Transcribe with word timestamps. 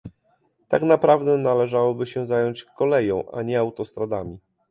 Tak 0.67 0.83
naprawdę 0.83 1.37
należałoby 1.37 2.05
się 2.05 2.25
zająć 2.25 2.65
koleją, 2.77 3.31
a 3.31 3.41
nie 3.41 3.59
autostradami 3.59 4.37